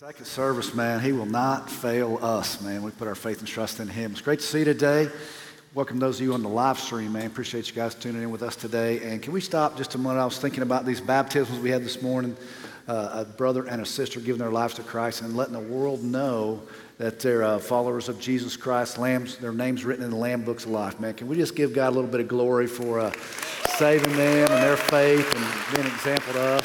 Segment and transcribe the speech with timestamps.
[0.00, 2.82] Second service, man, he will not fail us, man.
[2.82, 4.12] We put our faith and trust in him.
[4.12, 5.10] It's great to see you today.
[5.74, 7.26] Welcome those of you on the live stream, man.
[7.26, 9.02] Appreciate you guys tuning in with us today.
[9.02, 10.22] And can we stop just a moment?
[10.22, 12.34] I was thinking about these baptisms we had this morning
[12.88, 16.02] uh, a brother and a sister giving their lives to Christ and letting the world
[16.02, 16.62] know
[16.96, 20.64] that they're uh, followers of Jesus Christ, lambs, their names written in the Lamb books
[20.64, 21.12] of life, man.
[21.12, 23.12] Can we just give God a little bit of glory for uh,
[23.76, 26.59] saving them and their faith and being an example to us?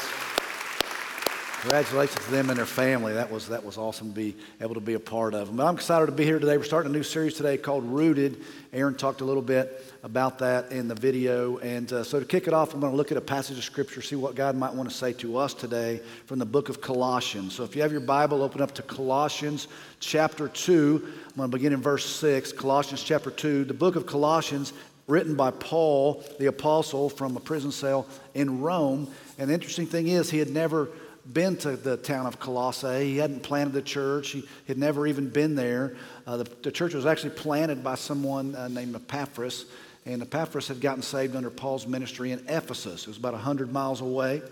[1.66, 3.12] Congratulations to them and their family.
[3.14, 5.56] That was, that was awesome to be able to be a part of.
[5.56, 6.56] But I'm excited to be here today.
[6.56, 8.40] We're starting a new series today called Rooted.
[8.72, 11.58] Aaron talked a little bit about that in the video.
[11.58, 13.64] And uh, so to kick it off, I'm going to look at a passage of
[13.64, 16.80] Scripture, see what God might want to say to us today from the book of
[16.80, 17.56] Colossians.
[17.56, 19.66] So if you have your Bible, open up to Colossians
[19.98, 21.02] chapter 2.
[21.04, 22.52] I'm going to begin in verse 6.
[22.52, 23.64] Colossians chapter 2.
[23.64, 24.72] The book of Colossians
[25.08, 29.08] written by Paul, the apostle, from a prison cell in Rome.
[29.36, 30.90] And the interesting thing is, he had never
[31.32, 33.04] been to the town of Colossae.
[33.04, 34.30] He hadn't planted the church.
[34.30, 35.96] He had never even been there.
[36.26, 39.66] Uh, the, the, church was actually planted by someone uh, named Epaphras,
[40.04, 43.02] and Epaphras had gotten saved under Paul's ministry in Ephesus.
[43.02, 44.42] It was about 100 miles away,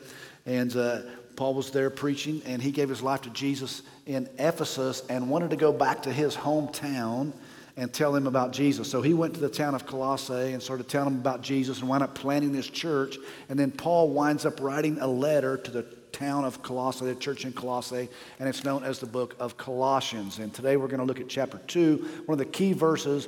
[0.47, 1.01] and uh,
[1.37, 5.51] Paul was there preaching, and he gave his life to Jesus in Ephesus and wanted
[5.51, 7.33] to go back to his hometown
[7.77, 8.89] and tell him about Jesus.
[8.89, 11.89] So he went to the town of Colossae and started telling him about Jesus and
[11.89, 13.17] wound up planting this church.
[13.49, 17.45] And then Paul winds up writing a letter to the town of Colossae, the church
[17.45, 20.39] in Colossae, and it's known as the book of Colossians.
[20.39, 23.27] And today we're going to look at chapter 2, one of the key verses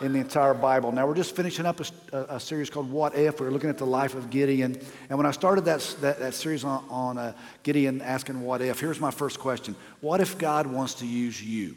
[0.00, 0.90] in the entire Bible.
[0.90, 3.40] Now, we're just finishing up a, a, series called What If.
[3.40, 4.76] We're looking at the life of Gideon.
[5.08, 8.80] And when I started that, that, that series on, on uh, Gideon asking what if,
[8.80, 11.76] here's my first question What if God wants to use you?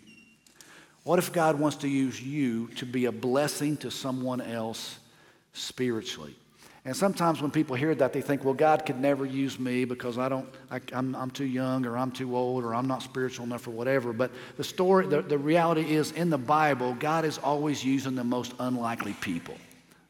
[1.03, 4.97] What if God wants to use you to be a blessing to someone else
[5.53, 6.35] spiritually?
[6.87, 10.17] And sometimes when people hear that, they think, well, God could never use me because
[10.17, 13.45] I don't, I, am I'm too young or I'm too old or I'm not spiritual
[13.45, 14.13] enough or whatever.
[14.13, 18.23] But the story, the, the reality is in the Bible, God is always using the
[18.23, 19.55] most unlikely people,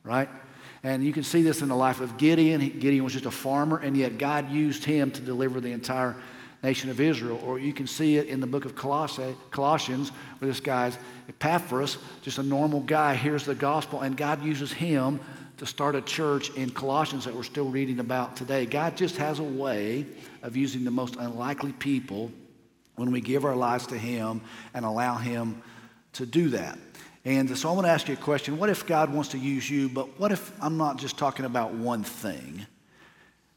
[0.04, 0.30] right?
[0.84, 2.62] And you can see this in the life of Gideon.
[2.62, 6.16] Gideon was just a farmer, and yet God used him to deliver the entire
[6.62, 7.42] nation of Israel.
[7.44, 10.96] Or you can see it in the book of Colossians, where this guy's
[11.28, 15.20] Epaphras, just a normal guy, hears the gospel, and God uses him
[15.58, 18.66] to start a church in Colossians that we're still reading about today.
[18.66, 20.06] God just has a way
[20.44, 22.32] of using the most unlikely people
[22.96, 24.42] when we give our lives to Him
[24.74, 25.62] and allow Him
[26.14, 26.78] to do that.
[27.26, 28.58] And so I want to ask you a question.
[28.58, 31.74] What if God wants to use you, but what if I'm not just talking about
[31.74, 32.66] one thing?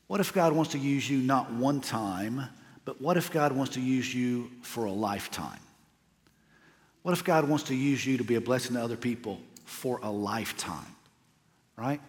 [0.07, 2.43] What if God wants to use you not one time,
[2.85, 5.61] but what if God wants to use you for a lifetime?
[7.03, 10.01] What if God wants to use you to be a blessing to other people for
[10.03, 10.97] a lifetime?
[11.77, 12.01] Right?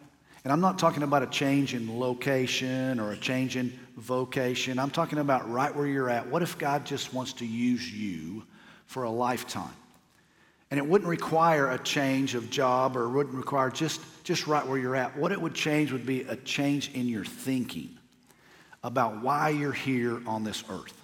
[0.44, 4.80] And I'm not talking about a change in location or a change in vocation.
[4.80, 6.28] I'm talking about right where you're at.
[6.28, 8.44] What if God just wants to use you
[8.88, 9.74] for a lifetime?
[10.72, 14.80] And it wouldn't require a change of job or wouldn't require just, just right where
[14.80, 15.16] you're at.
[15.18, 17.98] What it would change would be a change in your thinking
[18.84, 20.98] about why you're here on this earth.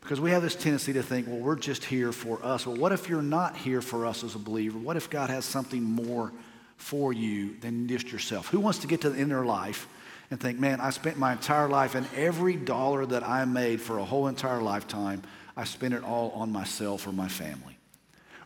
[0.00, 2.66] Because we have this tendency to think, well, we're just here for us.
[2.66, 4.78] Well, what if you're not here for us as a believer?
[4.78, 6.32] What if God has something more
[6.78, 8.48] for you than just yourself.
[8.48, 9.86] Who wants to get to the end of their life
[10.30, 13.98] and think, man, I spent my entire life and every dollar that I made for
[13.98, 15.22] a whole entire lifetime,
[15.56, 17.76] I spent it all on myself or my family.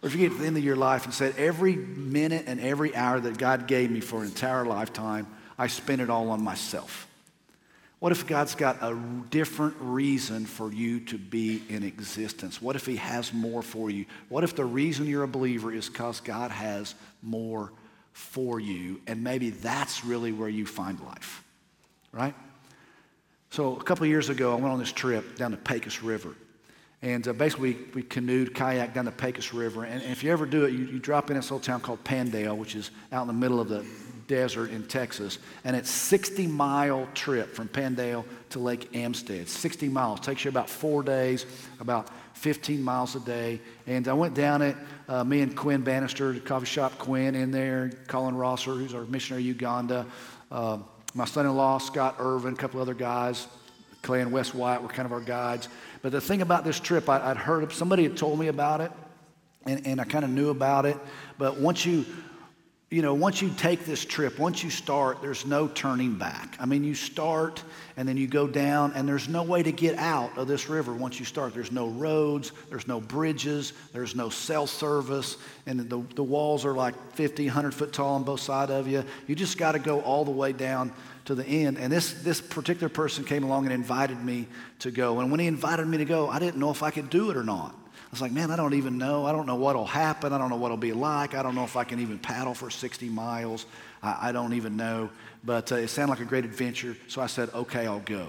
[0.03, 2.59] Or if you get to the end of your life and said, every minute and
[2.59, 5.27] every hour that God gave me for an entire lifetime,
[5.59, 7.07] I spent it all on myself.
[8.01, 8.99] What if God's got a
[9.31, 12.61] different reason for you to be in existence?
[12.61, 14.07] What if He has more for you?
[14.29, 17.71] What if the reason you're a believer is because God has more
[18.13, 21.43] for you, and maybe that's really where you find life,
[22.13, 22.35] right?
[23.51, 26.35] So a couple years ago, I went on this trip down the Pecos River.
[27.03, 29.85] And uh, basically, we, we canoed, kayak down the Pecos River.
[29.85, 32.03] And, and if you ever do it, you, you drop in this little town called
[32.05, 33.85] Pandale, which is out in the middle of the
[34.29, 35.39] desert in Texas.
[35.65, 39.49] And it's 60 mile trip from Pandale to Lake Amistad.
[39.49, 40.21] 60 miles.
[40.21, 41.45] Takes you about four days,
[41.81, 43.61] about 15 miles a day.
[43.87, 44.77] And I went down it,
[45.09, 49.05] uh, me and Quinn Bannister, the coffee shop Quinn in there, Colin Rosser, who's our
[49.05, 50.07] missionary Uganda,
[50.51, 50.79] uh,
[51.15, 53.47] my son-in-law, Scott Irvin, a couple other guys,
[54.03, 55.69] Clay and Wes White were kind of our guides.
[56.01, 58.91] But the thing about this trip, I, would heard, somebody had told me about it,
[59.67, 60.97] and, and I kind of knew about it.
[61.39, 62.05] But once you
[62.93, 66.57] you know, once you take this trip, once you start, there's no turning back.
[66.61, 67.63] I mean, you start
[67.97, 70.93] and then you go down, and there's no way to get out of this river
[70.93, 71.55] once you start.
[71.55, 76.75] There's no roads, there's no bridges, there's no cell service, and the, the walls are
[76.75, 79.05] like 50, 100 foot tall on both sides of you.
[79.27, 80.93] You just got to go all the way down
[81.25, 81.79] to the end.
[81.79, 84.49] And this, this particular person came along and invited me
[84.81, 85.21] to go.
[85.21, 87.39] And when he invited me to go, I didn't know if I could do it
[87.39, 87.75] or not.
[88.13, 89.25] Was like, man, I don't even know.
[89.25, 90.35] I don't know what'll happen.
[90.35, 91.35] I don't know what'll be like.
[91.35, 93.65] I don't know if I can even paddle for 60 miles.
[94.03, 95.09] I, I don't even know.
[95.43, 96.95] But uh, it sounded like a great adventure.
[97.09, 98.29] So I said, okay, I'll go.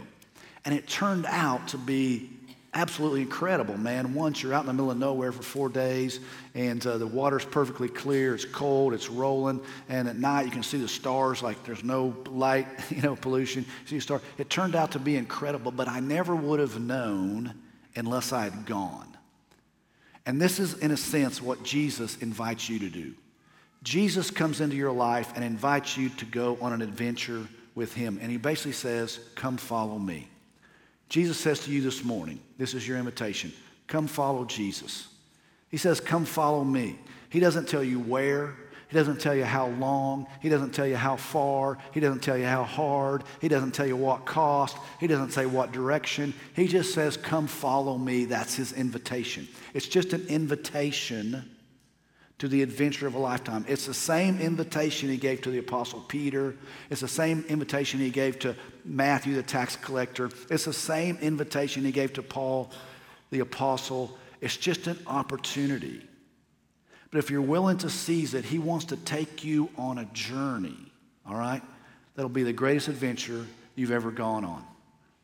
[0.64, 2.30] And it turned out to be
[2.74, 4.14] absolutely incredible, man.
[4.14, 6.22] Once you're out in the middle of nowhere for four days
[6.56, 9.60] and uh, the water's perfectly clear, it's cold, it's rolling,
[9.90, 13.64] and at night you can see the stars like there's no light, you know, pollution.
[13.64, 14.22] You see the stars.
[14.38, 17.54] It turned out to be incredible, but I never would have known
[17.96, 19.10] unless I had gone.
[20.26, 23.14] And this is, in a sense, what Jesus invites you to do.
[23.84, 28.18] Jesus comes into your life and invites you to go on an adventure with him.
[28.22, 30.30] And he basically says, Come follow me.
[31.10, 33.52] Jesus says to you this morning, this is your invitation
[33.94, 35.08] come follow Jesus.
[35.70, 36.98] He says, Come follow me.
[37.30, 38.56] He doesn't tell you where,
[38.94, 42.38] He doesn't tell you how long, He doesn't tell you how far, He doesn't tell
[42.38, 46.32] you how hard, He doesn't tell you what cost, He doesn't say what direction.
[46.56, 48.26] He just says, Come follow me.
[48.26, 49.48] That's His invitation.
[49.74, 51.50] It's just an invitation
[52.38, 53.66] to the adventure of a lifetime.
[53.68, 56.56] It's the same invitation he gave to the Apostle Peter.
[56.92, 58.56] It's the same invitation he gave to
[58.86, 60.30] Matthew, the tax collector.
[60.52, 62.70] It's the same invitation he gave to Paul,
[63.32, 64.20] the apostle.
[64.40, 66.04] It's just an opportunity.
[67.14, 70.76] But if you're willing to seize it, he wants to take you on a journey,
[71.28, 71.62] all right?
[72.16, 73.46] That'll be the greatest adventure
[73.76, 74.66] you've ever gone on,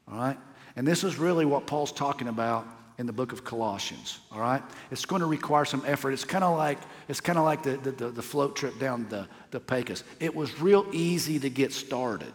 [0.07, 0.37] all right?
[0.75, 2.67] And this is really what Paul's talking about
[2.99, 4.19] in the book of Colossians.
[4.31, 6.11] All right, it's going to require some effort.
[6.11, 6.77] It's kind of like
[7.07, 10.03] it's kind of like the, the, the, float trip down the, the Pecos.
[10.19, 12.33] It was real easy to get started,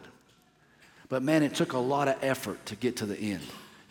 [1.09, 3.43] but man, it took a lot of effort to get to the end.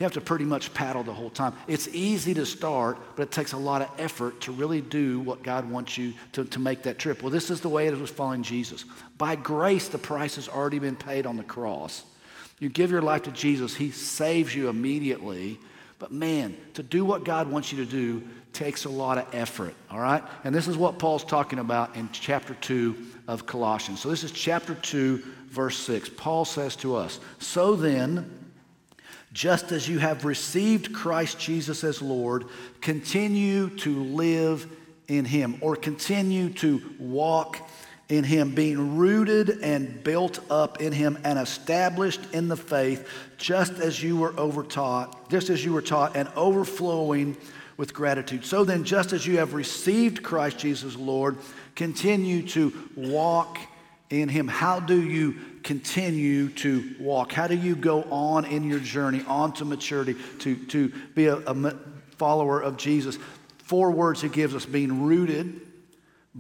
[0.04, 1.54] You have to pretty much paddle the whole time.
[1.66, 5.44] It's easy to start, but it takes a lot of effort to really do what
[5.44, 7.24] God wants you to, to make that trip.
[7.24, 8.84] Well, this is the way it was following Jesus.
[9.18, 12.04] By grace, the price has already been paid on the cross.
[12.60, 15.58] You give your life to Jesus, He saves you immediately
[16.04, 19.74] but man, to do what God wants you to do takes a lot of effort,
[19.90, 20.22] all right?
[20.44, 22.98] And this is what Paul's talking about in chapter 2
[23.30, 24.02] of Colossians.
[24.02, 26.10] So this is chapter 2, verse 6.
[26.18, 28.30] Paul says to us, So then,
[29.34, 32.46] just as you have received Christ Jesus as Lord,
[32.82, 34.68] continue to live
[35.08, 37.58] in him or continue to walk
[38.10, 43.74] in him, being rooted and built up in him and established in the faith, just
[43.74, 47.36] as you were overtaught, just as you were taught, and overflowing
[47.76, 48.46] with gratitude.
[48.46, 51.38] So then, just as you have received Christ Jesus Lord,
[51.76, 53.58] continue to walk
[54.12, 54.48] in him.
[54.48, 57.32] How do you continue to walk?
[57.32, 61.38] How do you go on in your journey, on to maturity, to, to be a,
[61.38, 61.72] a
[62.18, 63.18] follower of Jesus?
[63.60, 65.62] Four words he gives us being rooted,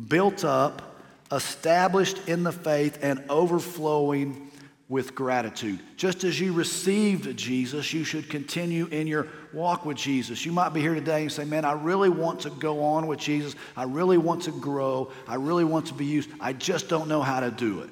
[0.08, 0.98] built up,
[1.32, 4.52] established in the faith and overflowing
[4.90, 5.80] with gratitude.
[5.96, 10.46] Just as you received Jesus, you should continue in your walk with Jesus.
[10.46, 13.20] You might be here today and say, Man, I really want to go on with
[13.20, 13.56] Jesus.
[13.76, 15.12] I really want to grow.
[15.28, 16.30] I really want to be used.
[16.40, 17.90] I just don't know how to do it.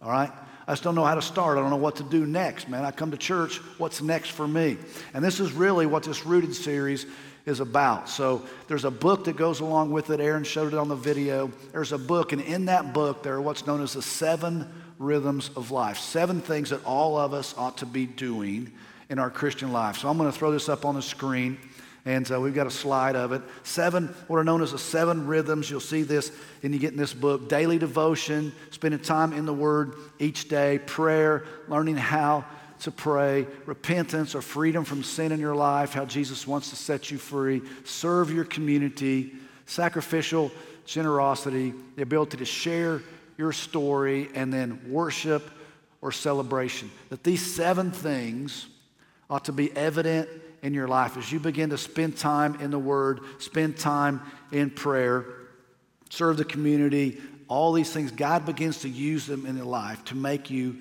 [0.00, 0.32] All right?
[0.68, 1.56] I just don't know how to start.
[1.56, 2.84] I don't know what to do next, man.
[2.84, 3.56] I come to church.
[3.78, 4.76] What's next for me?
[5.14, 7.06] And this is really what this Rooted series
[7.46, 8.10] is about.
[8.10, 10.20] So there's a book that goes along with it.
[10.20, 11.50] Aaron showed it on the video.
[11.72, 15.50] There's a book, and in that book, there are what's known as the seven rhythms
[15.56, 18.70] of life, seven things that all of us ought to be doing
[19.08, 19.96] in our Christian life.
[19.96, 21.56] So I'm going to throw this up on the screen.
[22.08, 23.42] And uh, we've got a slide of it.
[23.64, 25.70] Seven, what are known as the seven rhythms.
[25.70, 27.50] You'll see this and you get in this book.
[27.50, 32.46] Daily devotion, spending time in the Word each day, prayer, learning how
[32.80, 37.10] to pray, repentance or freedom from sin in your life, how Jesus wants to set
[37.10, 39.34] you free, serve your community,
[39.66, 40.50] sacrificial
[40.86, 43.02] generosity, the ability to share
[43.36, 45.50] your story, and then worship
[46.00, 46.90] or celebration.
[47.10, 48.66] That these seven things
[49.28, 50.30] ought to be evident
[50.62, 54.20] in your life as you begin to spend time in the Word, spend time
[54.52, 55.24] in prayer,
[56.10, 58.10] serve the community, all these things.
[58.10, 60.76] God begins to use them in your life to make you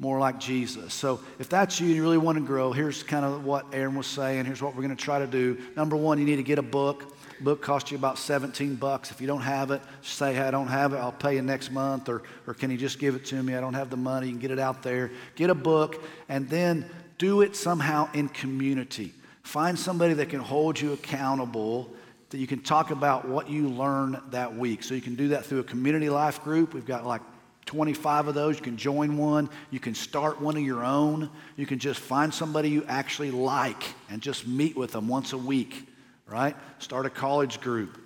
[0.00, 0.94] more like Jesus.
[0.94, 3.96] So if that's you and you really want to grow, here's kind of what Aaron
[3.96, 4.44] was saying.
[4.44, 5.58] Here's what we're going to try to do.
[5.76, 7.16] Number one, you need to get a book.
[7.40, 9.10] Book costs you about 17 bucks.
[9.10, 10.96] If you don't have it, say, hey, I don't have it.
[10.96, 12.08] I'll pay you next month.
[12.08, 13.54] Or, or can you just give it to me?
[13.54, 14.26] I don't have the money.
[14.26, 15.10] You can get it out there.
[15.34, 19.12] Get a book and then do it somehow in community.
[19.48, 21.90] Find somebody that can hold you accountable
[22.28, 24.82] that you can talk about what you learned that week.
[24.82, 26.74] So you can do that through a community life group.
[26.74, 27.22] We've got like
[27.64, 28.56] 25 of those.
[28.56, 29.48] You can join one.
[29.70, 31.30] You can start one of your own.
[31.56, 35.38] You can just find somebody you actually like and just meet with them once a
[35.38, 35.88] week,
[36.26, 36.54] right?
[36.78, 37.98] Start a college group.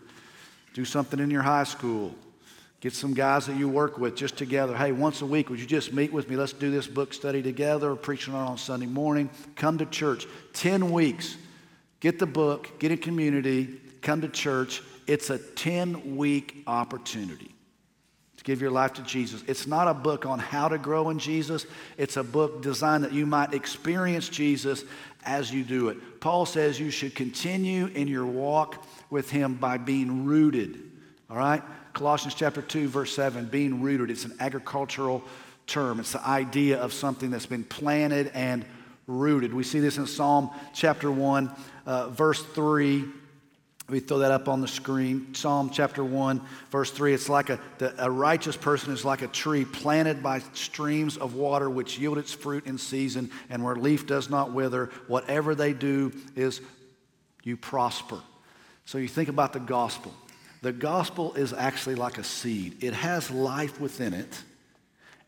[0.75, 2.15] Do something in your high school.
[2.83, 4.77] Get some guys that you work with just together.
[4.77, 6.35] Hey, once a week, would you just meet with me?
[6.35, 9.31] Let's do this book study together, preaching on Sunday morning.
[9.55, 10.27] Come to church.
[10.55, 11.37] 10 weeks.
[12.01, 14.83] Get the book, get a community, come to church.
[15.07, 17.55] It's a 10 week opportunity
[18.37, 19.45] to give your life to Jesus.
[19.47, 23.13] It's not a book on how to grow in Jesus, it's a book designed that
[23.13, 24.83] you might experience Jesus
[25.25, 26.21] as you do it.
[26.21, 30.92] Paul says you should continue in your walk with Him by being rooted.
[31.33, 31.63] All right?
[31.95, 34.11] Colossians chapter 2, verse 7, being rooted.
[34.11, 35.25] It's an agricultural
[35.67, 35.99] term.
[35.99, 38.67] It's the idea of something that's been planted and
[39.07, 39.55] rooted.
[39.55, 41.51] We see this in Psalm chapter 1,
[41.87, 43.07] uh, verse 3.
[43.89, 45.35] We throw that up on the screen.
[45.35, 47.15] Psalm chapter 1, verse 3.
[47.15, 51.35] It's like a, the, a righteous person is like a tree planted by streams of
[51.35, 54.91] water, which yield its fruit in season, and where leaf does not wither.
[55.07, 56.61] Whatever they do is
[57.43, 58.21] you prosper.
[58.85, 60.13] So you think about the gospel.
[60.63, 64.43] The gospel is actually like a seed, it has life within it.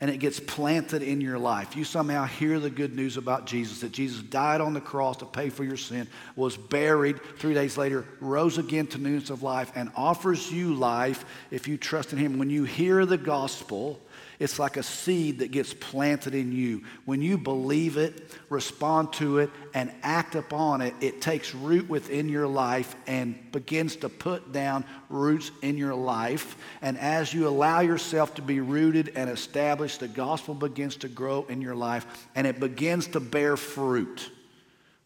[0.01, 1.77] And it gets planted in your life.
[1.77, 5.25] You somehow hear the good news about Jesus that Jesus died on the cross to
[5.25, 9.73] pay for your sin, was buried three days later, rose again to newness of life,
[9.75, 12.39] and offers you life if you trust in Him.
[12.39, 13.99] When you hear the gospel,
[14.39, 16.83] it's like a seed that gets planted in you.
[17.05, 22.29] When you believe it, respond to it, and act upon it, it takes root within
[22.29, 26.57] your life and begins to put down roots in your life.
[26.83, 31.47] And as you allow yourself to be rooted and established, the gospel begins to grow
[31.49, 34.31] in your life and it begins to bear fruit.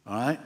[0.06, 0.40] All right?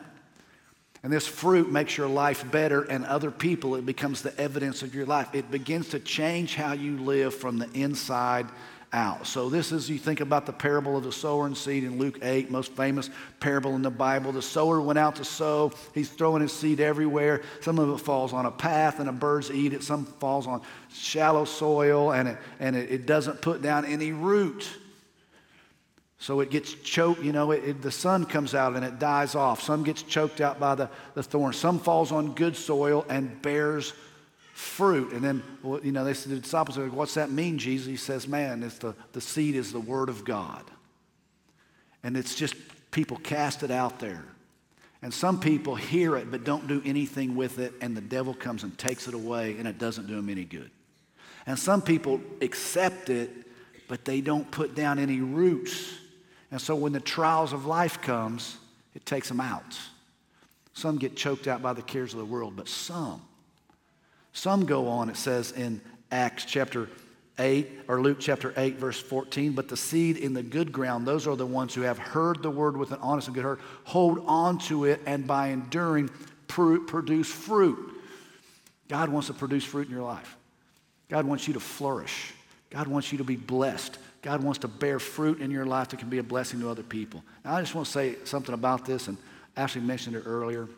[1.03, 4.95] And this fruit makes your life better, and other people, it becomes the evidence of
[4.95, 5.29] your life.
[5.33, 8.47] It begins to change how you live from the inside
[8.93, 9.27] out.
[9.27, 12.19] So, this is, you think about the parable of the sower and seed in Luke
[12.23, 14.33] 8, most famous parable in the Bible.
[14.33, 17.43] The sower went out to sow, he's throwing his seed everywhere.
[17.61, 20.63] Some of it falls on a path and the birds eat it, some falls on
[20.93, 24.69] shallow soil and it, and it, it doesn't put down any root.
[26.23, 29.35] So it gets choked, you know, it, it, the sun comes out and it dies
[29.35, 29.61] off.
[29.61, 31.53] Some gets choked out by the, the thorn.
[31.53, 33.93] Some falls on good soil and bears
[34.53, 35.13] fruit.
[35.13, 35.43] And then,
[35.83, 37.87] you know, they said, the disciples are like, what's that mean, Jesus?
[37.87, 40.63] He says, man, it's the, the seed is the word of God.
[42.03, 42.55] And it's just
[42.91, 44.25] people cast it out there.
[45.03, 48.63] And some people hear it but don't do anything with it, and the devil comes
[48.63, 50.71] and takes it away, and it doesn't do them any good.
[51.47, 53.31] And some people accept it,
[53.89, 55.93] but they don't put down any roots.
[56.53, 58.59] And so when the trials of life comes,
[58.95, 59.79] it takes them out.
[60.75, 63.23] Some get choked out by the cares of the world, but some
[64.33, 66.89] some go on, it says in Acts chapter
[67.39, 69.53] 8 or Luke chapter 8, verse 14.
[69.53, 72.51] But the seed in the good ground, those are the ones who have heard the
[72.51, 76.11] word with an honest and good heart, hold on to it, and by enduring,
[76.47, 77.79] produce fruit.
[78.89, 80.37] God wants to produce fruit in your life.
[81.09, 82.33] God wants you to flourish.
[82.71, 83.99] God wants you to be blessed.
[84.23, 86.83] God wants to bear fruit in your life that can be a blessing to other
[86.83, 87.23] people.
[87.45, 89.17] Now, I just want to say something about this, and
[89.57, 90.69] Ashley mentioned it earlier.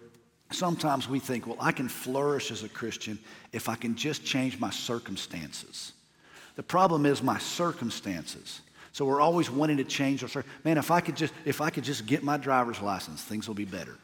[0.51, 3.19] Sometimes we think, well, I can flourish as a Christian
[3.53, 5.93] if I can just change my circumstances.
[6.57, 8.61] The problem is my circumstances.
[8.93, 10.65] So we're always wanting to change our circumstances.
[10.65, 13.57] Man, if I could just if I could just get my driver's license, things will
[13.57, 13.97] be better.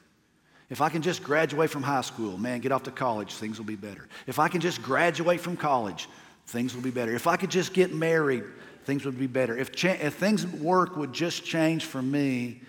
[0.69, 3.67] If I can just graduate from high school, man, get off to college, things will
[3.67, 4.09] be better.
[4.27, 6.09] If I can just graduate from college,
[6.47, 7.13] things will be better.
[7.15, 8.45] If I could just get married,
[8.85, 9.57] things would be better.
[9.57, 12.61] If, cha- if things work would just change for me,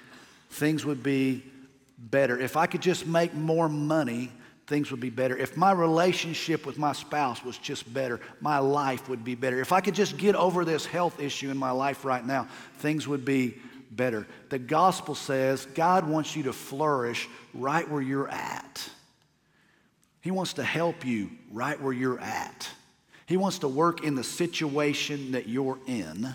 [0.49, 1.43] things would be
[2.09, 2.39] better.
[2.39, 4.31] If I could just make more money,
[4.67, 5.37] things would be better.
[5.37, 9.59] If my relationship with my spouse was just better, my life would be better.
[9.59, 13.07] If I could just get over this health issue in my life right now, things
[13.07, 13.55] would be
[13.91, 14.25] better.
[14.49, 18.89] The gospel says God wants you to flourish right where you're at.
[20.21, 22.69] He wants to help you right where you're at.
[23.25, 26.33] He wants to work in the situation that you're in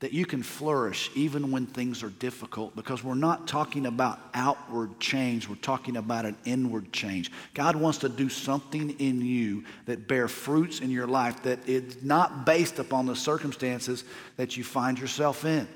[0.00, 4.98] that you can flourish even when things are difficult because we're not talking about outward
[5.00, 7.32] change, we're talking about an inward change.
[7.54, 12.02] God wants to do something in you that bear fruits in your life that is
[12.02, 14.04] not based upon the circumstances
[14.36, 15.66] that you find yourself in.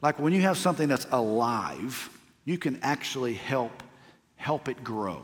[0.00, 2.08] Like when you have something that's alive,
[2.46, 3.82] you can actually help
[4.36, 5.22] help it grow.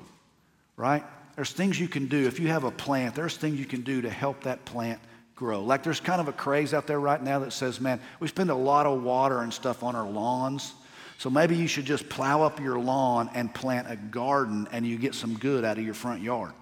[0.77, 1.03] Right?
[1.37, 4.03] There's things you can do if you have a plant, there's things you can do
[4.03, 5.01] to help that plant
[5.37, 5.62] grow.
[5.62, 8.50] Like there's kind of a craze out there right now that says, man, we spend
[8.50, 10.73] a lot of water and stuff on our lawns.
[11.19, 14.99] So maybe you should just plow up your lawn and plant a garden and you
[14.99, 16.52] get some good out of your front yard.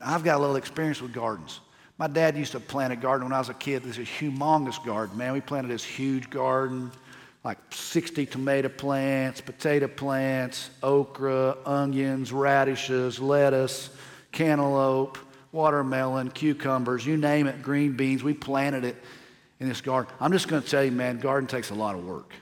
[0.00, 1.60] I've got a little experience with gardens.
[1.98, 3.82] My dad used to plant a garden when I was a kid.
[3.82, 5.32] This is a humongous garden, man.
[5.32, 6.92] We planted this huge garden,
[7.42, 13.88] like 60 tomato plants, potato plants, okra, onions, radishes, lettuce,
[14.32, 15.16] cantaloupe,
[15.56, 18.22] watermelon, cucumbers, you name it, green beans.
[18.22, 18.96] We planted it
[19.58, 20.12] in this garden.
[20.20, 22.32] I'm just going to tell you, man, garden takes a lot of work.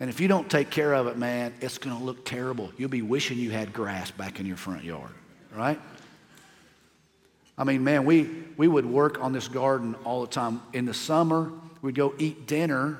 [0.00, 2.72] And if you don't take care of it, man, it's going to look terrible.
[2.78, 5.10] You'll be wishing you had grass back in your front yard,
[5.54, 5.78] right?
[7.58, 10.62] I mean, man, we, we would work on this garden all the time.
[10.72, 11.52] In the summer,
[11.82, 12.96] we'd go eat dinner,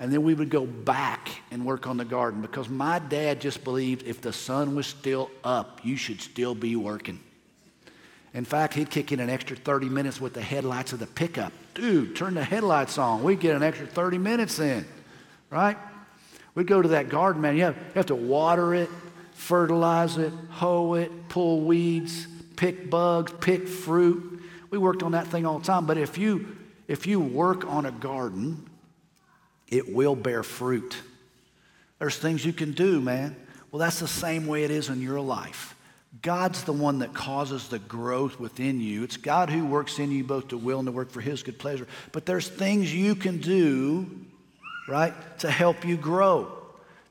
[0.00, 3.62] and then we would go back and work on the garden because my dad just
[3.62, 7.20] believed if the sun was still up, you should still be working.
[8.38, 11.52] In fact, he'd kick in an extra 30 minutes with the headlights of the pickup.
[11.74, 13.24] Dude, turn the headlights on.
[13.24, 14.86] We'd get an extra 30 minutes in,
[15.50, 15.76] right?
[16.54, 17.56] We'd go to that garden, man.
[17.56, 18.90] You have, you have to water it,
[19.32, 24.40] fertilize it, hoe it, pull weeds, pick bugs, pick fruit.
[24.70, 25.86] We worked on that thing all the time.
[25.86, 28.70] But if you, if you work on a garden,
[29.66, 30.96] it will bear fruit.
[31.98, 33.34] There's things you can do, man.
[33.72, 35.74] Well, that's the same way it is in your life.
[36.22, 39.04] God's the one that causes the growth within you.
[39.04, 41.58] It's God who works in you both to will and to work for His good
[41.58, 41.86] pleasure.
[42.12, 44.10] But there's things you can do,
[44.88, 46.58] right, to help you grow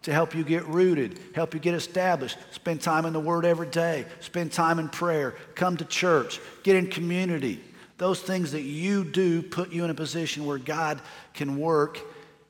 [0.08, 2.38] to help you get rooted, help you get established.
[2.52, 6.78] Spend time in the Word every day, spend time in prayer, come to church, get
[6.78, 7.60] in community.
[7.98, 11.02] Those things that you do put you in a position where God
[11.34, 12.00] can work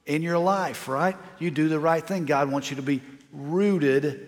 [0.06, 1.16] in your life, right?
[1.40, 2.26] You do the right thing.
[2.26, 3.02] God wants you to be
[3.32, 4.28] rooted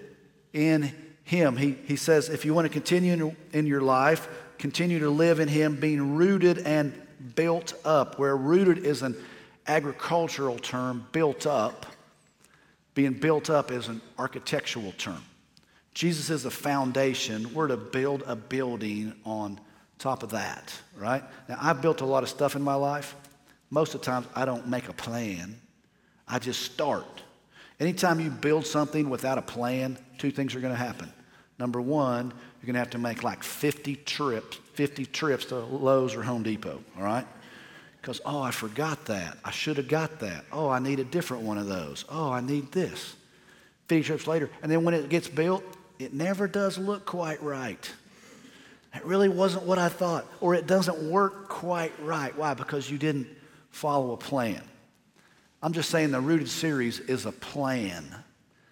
[0.53, 0.91] in
[1.29, 1.55] Him.
[1.57, 5.47] He, he says, if you want to continue in, your life, continue to live in
[5.47, 6.99] Him, being rooted and
[7.35, 9.15] built up, where rooted is an
[9.67, 11.85] agricultural term, built up
[12.99, 15.23] being built up is an architectural term.
[15.93, 17.53] Jesus is a foundation.
[17.53, 19.57] We're to build a building on
[19.97, 21.23] top of that, right?
[21.47, 23.15] Now, I've built a lot of stuff in my life.
[23.69, 25.61] Most of the times, I don't make a plan,
[26.27, 27.23] I just start.
[27.79, 31.13] Anytime you build something without a plan, two things are going to happen.
[31.59, 36.15] Number one, you're going to have to make like 50 trips, 50 trips to Lowe's
[36.15, 37.27] or Home Depot, all right?
[38.01, 39.37] Because, oh, I forgot that.
[39.43, 40.45] I should have got that.
[40.53, 42.05] Oh, I need a different one of those.
[42.09, 43.15] Oh, I need this.
[43.89, 44.49] 50 trips later.
[44.63, 45.63] And then when it gets built,
[45.99, 47.91] it never does look quite right.
[48.95, 50.25] It really wasn't what I thought.
[50.39, 52.35] Or it doesn't work quite right.
[52.37, 52.53] Why?
[52.53, 53.27] Because you didn't
[53.69, 54.61] follow a plan.
[55.61, 58.15] I'm just saying the Rooted series is a plan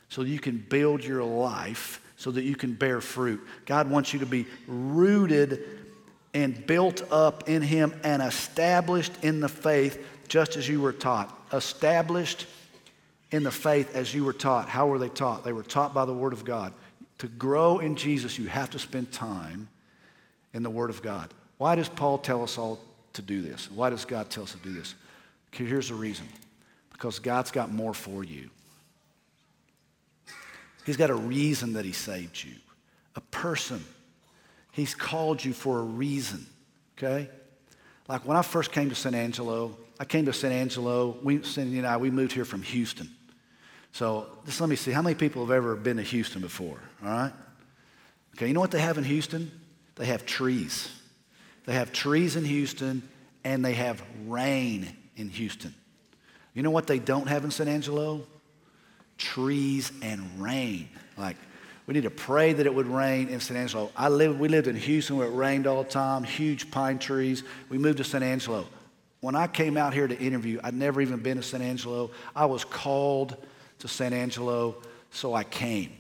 [0.08, 3.42] so you can build your life so that you can bear fruit.
[3.66, 5.64] God wants you to be rooted
[6.34, 11.34] and built up in him and established in the faith just as you were taught.
[11.54, 12.48] Established
[13.32, 14.68] in the faith as you were taught.
[14.68, 15.44] How were they taught?
[15.44, 16.74] They were taught by the Word of God.
[17.20, 19.68] To grow in Jesus, you have to spend time
[20.54, 21.34] in the Word of God.
[21.58, 22.80] Why does Paul tell us all
[23.14, 23.72] to do this?
[23.72, 24.96] Why does God tell us to do this?
[25.52, 26.28] Here's the reason
[26.92, 28.50] because God's got more for you.
[30.88, 32.56] He's got a reason that He saved you,
[33.16, 33.84] a person
[34.78, 36.46] He's called you for a reason,
[36.96, 37.28] okay?
[38.08, 41.80] Like when I first came to San Angelo, I came to San Angelo, we, Cindy
[41.80, 43.10] and I, we moved here from Houston.
[43.92, 47.10] So just let me see, how many people have ever been to Houston before, all
[47.10, 47.34] right?
[48.36, 49.50] Okay, you know what they have in Houston?
[49.96, 50.92] They have trees.
[51.66, 53.02] They have trees in Houston
[53.44, 55.74] and they have rain in Houston.
[56.54, 58.22] You know what they don't have in San Angelo?
[59.18, 60.90] Trees and rain.
[61.18, 61.38] Like
[61.88, 63.90] we need to pray that it would rain in San Angelo.
[63.96, 67.44] I lived, we lived in Houston where it rained all the time, huge pine trees.
[67.70, 68.68] We moved to San Angelo.
[69.22, 72.12] When I came out here to interview, I'd never even been to San Angelo.
[72.36, 73.38] I was called
[73.80, 74.76] to San Angelo,
[75.12, 75.92] so I came.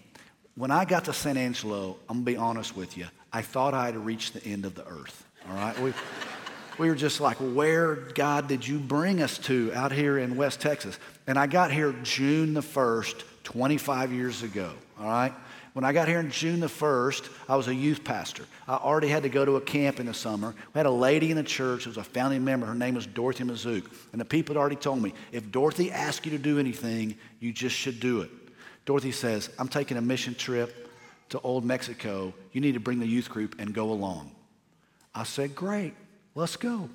[0.56, 3.86] When I got to San Angelo, I'm gonna be honest with you, I thought I
[3.86, 5.25] had reached the end of the earth.
[5.49, 5.80] All right?
[5.80, 5.93] We,
[6.77, 10.60] we were just like, where, God, did you bring us to out here in West
[10.60, 10.99] Texas?
[11.28, 14.72] And I got here June the 1st, 25 years ago.
[15.00, 15.34] All right?
[15.74, 18.46] When I got here in June the 1st, I was a youth pastor.
[18.68, 20.56] I already had to go to a camp in the summer.
[20.74, 22.66] We had a lady in the church who was a founding member.
[22.66, 23.86] Her name was Dorothy Mazook.
[24.12, 27.54] And the people had already told me if Dorothy asks you to do anything, you
[27.54, 28.32] just should do it.
[28.86, 30.90] Dorothy says, I'm taking a mission trip
[31.30, 32.34] to Old Mexico.
[32.54, 34.32] You need to bring the youth group and go along.
[35.13, 35.94] I said, Great,
[36.34, 36.90] let's go.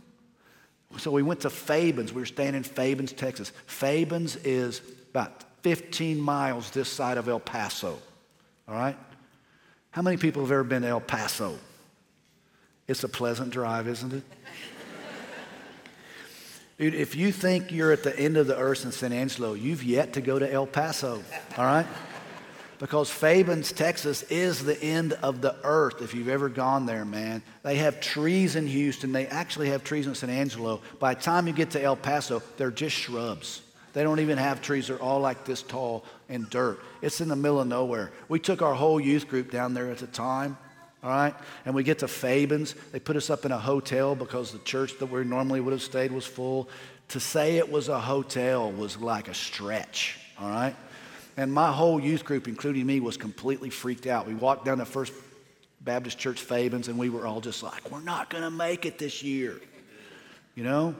[0.98, 2.12] So we went to Fabens.
[2.12, 3.52] We were staying in Fabens, Texas.
[3.66, 7.98] Fabens is about 15 miles this side of El Paso.
[8.68, 8.96] All right?
[9.90, 11.59] How many people have ever been to El Paso?
[12.88, 14.24] It's a pleasant drive, isn't it?
[16.78, 19.85] Dude, if you think you're at the end of the earth in San Angelo, you've
[19.85, 21.22] yet to go to El Paso,
[21.57, 21.87] all right?
[22.83, 27.40] Because Fabens, Texas is the end of the earth if you've ever gone there, man.
[27.62, 29.12] They have trees in Houston.
[29.12, 30.81] They actually have trees in San Angelo.
[30.99, 33.62] By the time you get to El Paso, they're just shrubs.
[33.92, 34.88] They don't even have trees.
[34.88, 36.81] They're all like this tall and dirt.
[37.03, 38.11] It's in the middle of nowhere.
[38.29, 40.59] We took our whole youth group down there at the time.
[41.05, 41.37] all right?
[41.64, 42.75] And we get to Fabens.
[42.90, 45.83] They put us up in a hotel because the church that we normally would have
[45.83, 46.68] stayed was full.
[47.11, 50.75] To say it was a hotel was like a stretch, all right?
[51.37, 54.27] And my whole youth group, including me, was completely freaked out.
[54.27, 55.12] We walked down to First
[55.81, 58.99] Baptist Church Fabens and we were all just like, we're not going to make it
[58.99, 59.61] this year,
[60.55, 60.95] you know?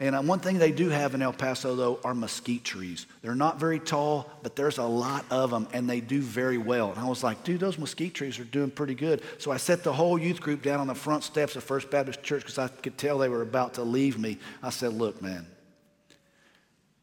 [0.00, 3.06] And uh, one thing they do have in El Paso, though, are mesquite trees.
[3.22, 6.90] They're not very tall, but there's a lot of them, and they do very well.
[6.90, 9.22] And I was like, dude, those mesquite trees are doing pretty good.
[9.38, 12.24] So I set the whole youth group down on the front steps of First Baptist
[12.24, 14.38] Church because I could tell they were about to leave me.
[14.64, 15.46] I said, look, man,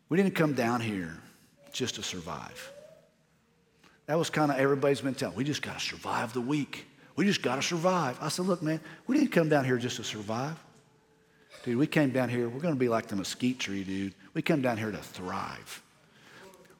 [0.09, 1.17] we didn't come down here
[1.71, 2.71] just to survive.
[4.07, 5.37] That was kind of everybody's mentality.
[5.37, 6.85] We just got to survive the week.
[7.15, 8.17] We just got to survive.
[8.21, 10.57] I said, look, man, we didn't come down here just to survive.
[11.63, 14.15] Dude, we came down here, we're going to be like the mesquite tree, dude.
[14.33, 15.81] We come down here to thrive.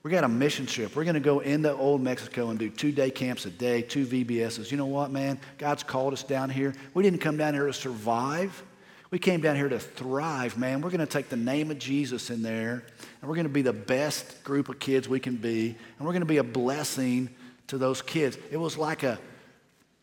[0.04, 0.96] We got a mission trip.
[0.96, 4.06] We're going to go into old Mexico and do two day camps a day, two
[4.06, 4.72] VBSs.
[4.72, 5.40] You know what, man?
[5.60, 6.74] God's called us down here.
[6.96, 8.64] We didn't come down here to survive.
[9.12, 10.80] We came down here to thrive, man.
[10.80, 12.86] We're going to take the name of Jesus in there,
[13.22, 16.14] and we're going to be the best group of kids we can be, and we're
[16.14, 17.30] going to be a blessing
[17.68, 18.38] to those kids.
[18.52, 19.20] It was like a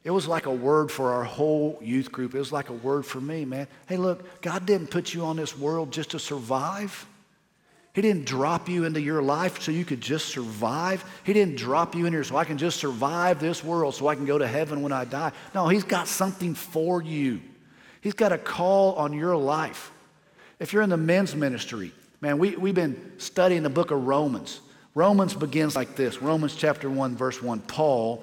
[0.05, 2.35] it was like a word for our whole youth group.
[2.35, 3.66] It was like a word for me, man.
[3.88, 7.07] Hey, look, God didn't put you on this world just to survive.
[7.94, 11.05] He didn't drop you into your life so you could just survive.
[11.25, 14.14] He didn't drop you in here so I can just survive this world so I
[14.14, 15.33] can go to heaven when I die.
[15.55, 17.40] No, He's got something for you.
[18.01, 19.91] He's got a call on your life.
[20.59, 24.61] If you're in the men's ministry, man, we, we've been studying the book of Romans.
[24.95, 27.61] Romans begins like this Romans chapter 1, verse 1.
[27.61, 28.23] Paul,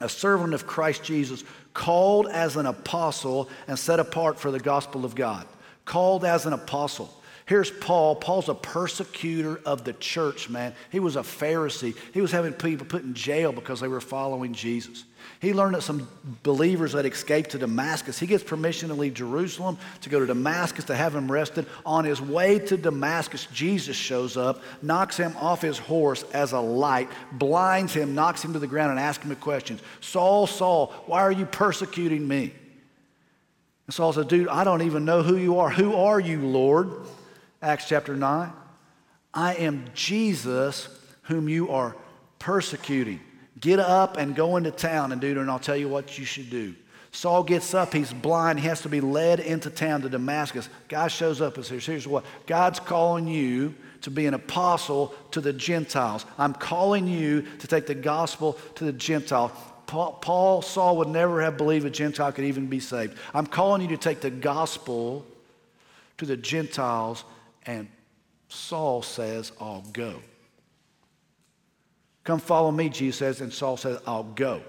[0.00, 5.04] a servant of Christ Jesus, called as an apostle and set apart for the gospel
[5.04, 5.46] of God.
[5.84, 7.12] Called as an apostle.
[7.46, 8.16] Here's Paul.
[8.16, 10.74] Paul's a persecutor of the church, man.
[10.90, 11.96] He was a Pharisee.
[12.12, 15.04] He was having people put in jail because they were following Jesus.
[15.38, 16.08] He learned that some
[16.42, 18.18] believers had escaped to Damascus.
[18.18, 21.66] He gets permission to leave Jerusalem to go to Damascus to have him arrested.
[21.84, 26.60] On his way to Damascus, Jesus shows up, knocks him off his horse as a
[26.60, 30.92] light, blinds him, knocks him to the ground, and asks him a question Saul, Saul,
[31.06, 32.52] why are you persecuting me?
[33.86, 35.70] And Saul said, Dude, I don't even know who you are.
[35.70, 36.90] Who are you, Lord?
[37.62, 38.52] Acts chapter 9.
[39.32, 40.88] I am Jesus
[41.22, 41.96] whom you are
[42.38, 43.20] persecuting.
[43.60, 46.24] Get up and go into town and do it, and I'll tell you what you
[46.24, 46.74] should do.
[47.12, 50.68] Saul gets up, he's blind, he has to be led into town to Damascus.
[50.88, 55.40] God shows up and says, Here's what God's calling you to be an apostle to
[55.40, 56.26] the Gentiles.
[56.38, 59.50] I'm calling you to take the gospel to the Gentiles.
[59.86, 63.16] Paul, Paul, Saul would never have believed a Gentile could even be saved.
[63.32, 65.24] I'm calling you to take the gospel
[66.18, 67.24] to the Gentiles,
[67.66, 67.88] and
[68.48, 70.20] Saul says, I'll go.
[72.24, 74.62] Come follow me, Jesus says, and Saul says, I'll go.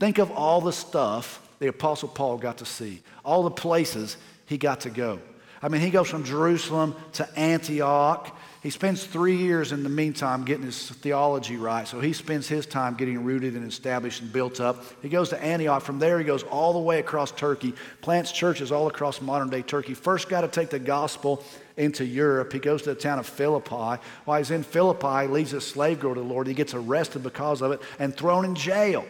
[0.00, 4.58] Think of all the stuff the Apostle Paul got to see, all the places he
[4.58, 5.20] got to go.
[5.62, 8.36] I mean, he goes from Jerusalem to Antioch.
[8.64, 11.86] He spends three years in the meantime getting his theology right.
[11.86, 14.84] So he spends his time getting rooted and established and built up.
[15.02, 15.82] He goes to Antioch.
[15.82, 19.62] From there, he goes all the way across Turkey, plants churches all across modern day
[19.62, 19.94] Turkey.
[19.94, 21.44] First, got to take the gospel
[21.76, 22.52] into Europe.
[22.52, 24.00] He goes to the town of Philippi.
[24.24, 26.46] While he's in Philippi, he leaves a slave girl to the Lord.
[26.46, 29.04] He gets arrested because of it and thrown in jail.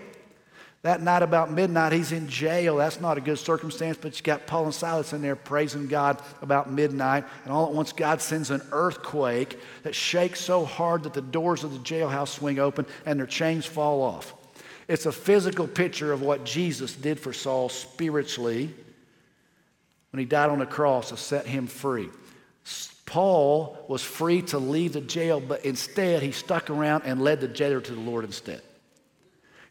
[0.82, 2.76] That night about midnight, he's in jail.
[2.76, 6.20] That's not a good circumstance, but you got Paul and Silas in there praising God
[6.42, 7.24] about midnight.
[7.44, 11.62] And all at once, God sends an earthquake that shakes so hard that the doors
[11.62, 14.34] of the jailhouse swing open and their chains fall off.
[14.88, 18.74] It's a physical picture of what Jesus did for Saul spiritually
[20.10, 22.08] when he died on the cross to set him free.
[23.04, 27.48] Paul was free to leave the jail, but instead he stuck around and led the
[27.48, 28.62] jailer to the Lord instead.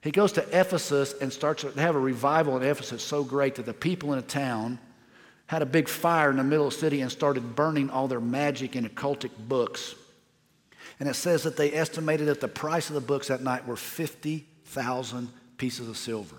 [0.01, 3.65] He goes to Ephesus and starts to have a revival in Ephesus so great that
[3.65, 4.79] the people in the town
[5.47, 8.21] had a big fire in the middle of the city and started burning all their
[8.21, 9.95] magic and occultic books.
[10.99, 13.75] And it says that they estimated that the price of the books that night were
[13.75, 16.35] 50,000 pieces of silver.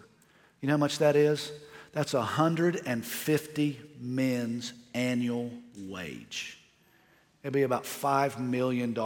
[0.61, 1.53] You know how much that is?
[1.93, 6.59] That's 150 men's annual wage.
[7.43, 8.97] It'd be about $5 million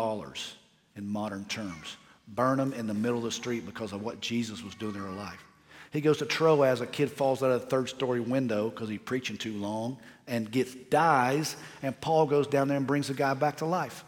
[0.97, 1.97] in modern terms.
[2.29, 5.03] Burn them in the middle of the street because of what Jesus was doing in
[5.03, 5.43] their life.
[5.93, 8.99] He goes to Troas, a kid falls out of a third story window because he's
[8.99, 9.97] preaching too long
[10.27, 14.05] and gets dies, and Paul goes down there and brings the guy back to life.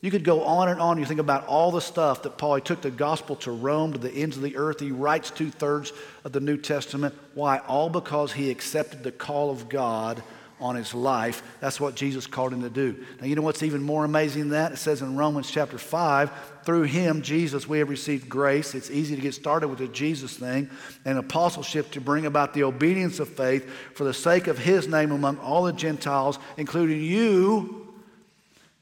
[0.00, 0.98] You could go on and on.
[0.98, 3.98] You think about all the stuff that Paul, he took the gospel to Rome, to
[3.98, 4.78] the ends of the earth.
[4.78, 7.16] He writes two thirds of the New Testament.
[7.34, 7.58] Why?
[7.58, 10.22] All because he accepted the call of God
[10.60, 11.42] on his life.
[11.60, 13.04] That's what Jesus called him to do.
[13.20, 14.72] Now, you know what's even more amazing than that?
[14.72, 16.30] It says in Romans chapter 5,
[16.64, 18.74] through him, Jesus, we have received grace.
[18.74, 20.68] It's easy to get started with the Jesus thing
[21.04, 25.12] and apostleship to bring about the obedience of faith for the sake of his name
[25.12, 27.88] among all the Gentiles, including you,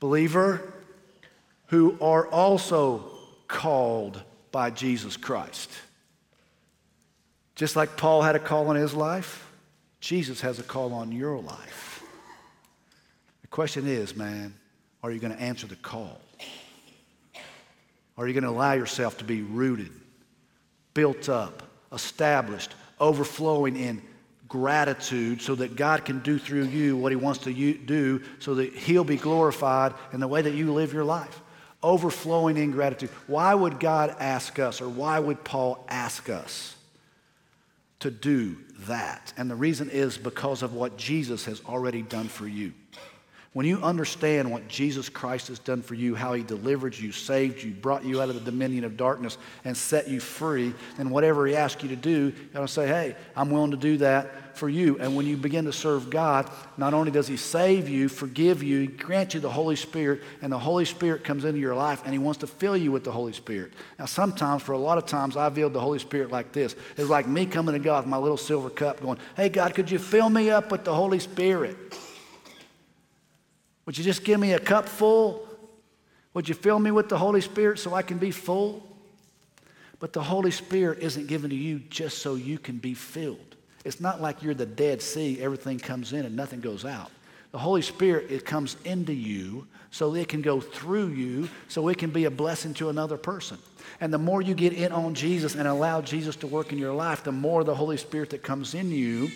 [0.00, 0.72] believer,
[1.66, 3.10] who are also
[3.48, 5.70] called by Jesus Christ.
[7.54, 9.45] Just like Paul had a call on his life,
[10.00, 12.02] Jesus has a call on your life.
[13.42, 14.54] The question is, man,
[15.02, 16.20] are you going to answer the call?
[18.18, 19.90] Are you going to allow yourself to be rooted,
[20.94, 24.02] built up, established, overflowing in
[24.48, 28.72] gratitude so that God can do through you what He wants to do so that
[28.72, 31.40] He'll be glorified in the way that you live your life?
[31.82, 33.10] Overflowing in gratitude.
[33.26, 36.75] Why would God ask us, or why would Paul ask us
[38.00, 39.32] to do that.
[39.36, 42.72] And the reason is because of what Jesus has already done for you.
[43.56, 47.62] When you understand what Jesus Christ has done for you, how he delivered you, saved
[47.62, 51.46] you, brought you out of the dominion of darkness, and set you free, then whatever
[51.46, 54.68] he asks you to do, you gotta say, hey, I'm willing to do that for
[54.68, 54.98] you.
[54.98, 58.80] And when you begin to serve God, not only does he save you, forgive you,
[58.80, 62.12] he grants you the Holy Spirit, and the Holy Spirit comes into your life and
[62.12, 63.72] he wants to fill you with the Holy Spirit.
[63.98, 66.76] Now, sometimes, for a lot of times, I feel the Holy Spirit like this.
[66.98, 69.90] It's like me coming to God with my little silver cup going, hey, God, could
[69.90, 71.78] you fill me up with the Holy Spirit?
[73.86, 75.48] Would you just give me a cup full?
[76.34, 78.84] Would you fill me with the Holy Spirit so I can be full?
[80.00, 83.56] But the Holy Spirit isn't given to you just so you can be filled.
[83.84, 87.10] It's not like you're the Dead Sea, everything comes in and nothing goes out.
[87.52, 91.96] The Holy Spirit, it comes into you so it can go through you, so it
[91.96, 93.56] can be a blessing to another person.
[94.00, 96.92] And the more you get in on Jesus and allow Jesus to work in your
[96.92, 99.30] life, the more the Holy Spirit that comes in you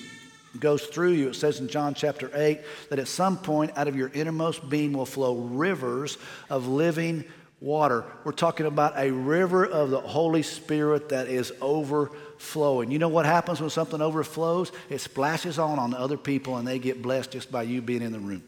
[0.58, 1.28] goes through you.
[1.28, 4.92] It says in John chapter 8 that at some point out of your innermost being
[4.92, 7.24] will flow rivers of living
[7.60, 8.04] water.
[8.24, 12.90] We're talking about a river of the Holy Spirit that is overflowing.
[12.90, 14.72] You know what happens when something overflows?
[14.88, 18.12] It splashes on on other people and they get blessed just by you being in
[18.12, 18.42] the room.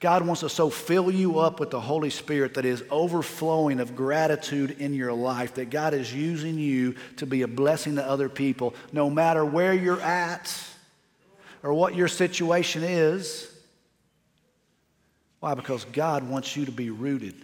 [0.00, 3.96] God wants to so fill you up with the Holy Spirit that is overflowing of
[3.96, 8.28] gratitude in your life, that God is using you to be a blessing to other
[8.28, 10.56] people, no matter where you're at
[11.62, 13.52] or what your situation is.
[15.40, 15.54] Why?
[15.54, 17.34] Because God wants you to be rooted,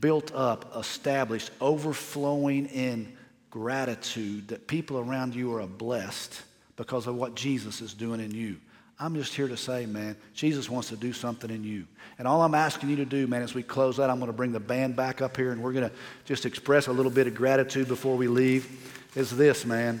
[0.00, 3.12] built up, established, overflowing in
[3.50, 6.42] gratitude that people around you are blessed
[6.76, 8.56] because of what Jesus is doing in you.
[8.98, 11.86] I'm just here to say, man, Jesus wants to do something in you.
[12.18, 14.36] And all I'm asking you to do, man, as we close out, I'm going to
[14.36, 17.26] bring the band back up here and we're going to just express a little bit
[17.26, 19.10] of gratitude before we leave.
[19.16, 20.00] Is this, man,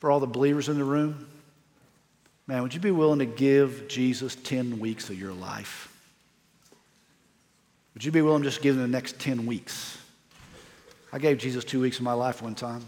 [0.00, 1.28] for all the believers in the room,
[2.46, 5.92] Man, would you be willing to give Jesus 10 weeks of your life?
[7.94, 9.98] Would you be willing to just give him the next 10 weeks?
[11.12, 12.86] I gave Jesus two weeks of my life one time.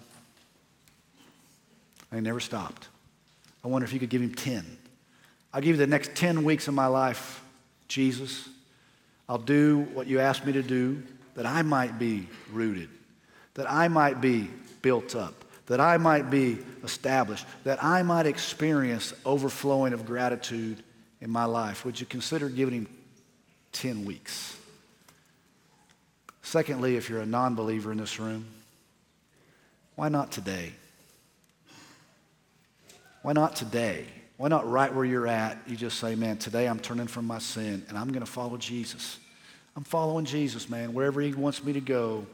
[2.13, 2.89] I never stopped.
[3.65, 4.65] I wonder if you could give him 10.
[5.53, 7.43] I'll give you the next 10 weeks of my life,
[7.89, 8.49] Jesus.
[9.29, 11.03] I'll do what you asked me to do
[11.35, 12.89] that I might be rooted,
[13.55, 14.51] that I might be
[14.83, 15.35] built up,
[15.69, 20.83] that I might be established, that I might experience overflowing of gratitude
[21.21, 21.85] in my life.
[21.85, 22.89] Would you consider giving him
[23.73, 24.57] 10 weeks?
[26.43, 28.47] Secondly, if you're a non believer in this room,
[29.95, 30.73] why not today?
[33.23, 34.07] Why not today?
[34.39, 35.59] Why not right where you're at?
[35.67, 38.57] You just say, man, today I'm turning from my sin and I'm going to follow
[38.57, 39.19] Jesus.
[39.77, 40.95] I'm following Jesus, man.
[40.95, 42.27] Wherever he wants me to go,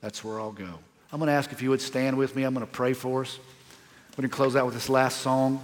[0.00, 0.80] that's where I'll go.
[1.10, 2.42] I'm going to ask if you would stand with me.
[2.42, 3.38] I'm going to pray for us.
[4.10, 5.62] We're going to close out with this last song.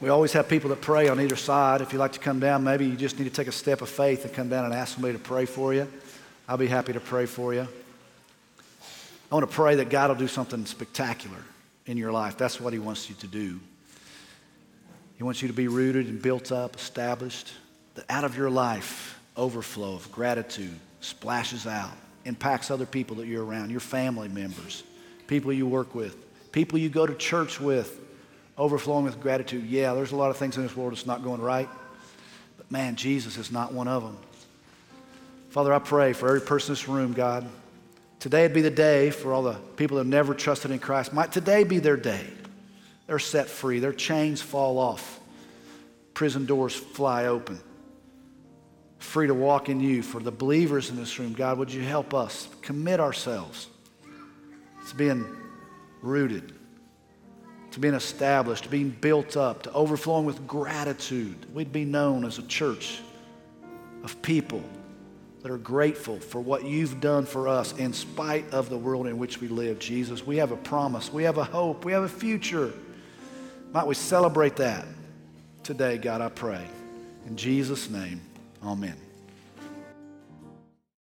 [0.00, 1.80] We always have people that pray on either side.
[1.80, 3.88] If you'd like to come down, maybe you just need to take a step of
[3.88, 5.88] faith and come down and ask somebody to pray for you.
[6.48, 7.66] I'll be happy to pray for you.
[9.30, 11.42] I want to pray that God will do something spectacular
[11.86, 12.38] in your life.
[12.38, 13.58] That's what He wants you to do.
[15.16, 17.52] He wants you to be rooted and built up, established,
[17.96, 23.44] that out of your life, overflow of gratitude splashes out impacts other people that you're
[23.44, 24.82] around, your family members,
[25.26, 26.16] people you work with,
[26.52, 27.98] people you go to church with,
[28.58, 29.64] overflowing with gratitude.
[29.64, 31.68] Yeah, there's a lot of things in this world that's not going right,
[32.56, 34.16] but man, Jesus is not one of them.
[35.50, 37.46] Father, I pray for every person in this room, God.
[38.20, 41.12] Today would be the day for all the people that have never trusted in Christ.
[41.12, 42.26] Might today be their day.
[43.06, 45.18] They're set free, their chains fall off,
[46.14, 47.60] prison doors fly open
[49.00, 50.02] free to walk in you.
[50.02, 53.68] For the believers in this room, God, would you help us commit ourselves
[54.88, 55.26] to being
[56.02, 56.52] rooted,
[57.72, 61.46] to being established, to being built up, to overflowing with gratitude.
[61.54, 63.00] We'd be known as a church
[64.02, 64.62] of people
[65.42, 69.18] that are grateful for what you've done for us in spite of the world in
[69.18, 70.26] which we live, Jesus.
[70.26, 72.72] We have a promise, we have a hope, we have a future.
[73.72, 74.84] Might we celebrate that
[75.62, 76.66] today, God, I pray.
[77.26, 78.20] In Jesus' name,
[78.62, 79.09] amen.